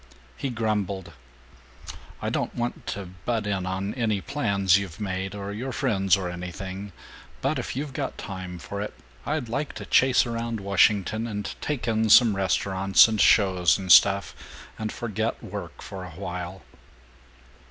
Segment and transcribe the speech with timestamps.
[0.35, 1.13] He grumbled,
[2.23, 6.27] "I don't want to butt in on any plans you've made or your friends or
[6.27, 6.91] anything,
[7.39, 8.95] but if you've got time for it,
[9.27, 14.33] I'd like to chase around Washington, and take in some restaurants and shows and stuff,
[14.79, 16.63] and forget work for a while."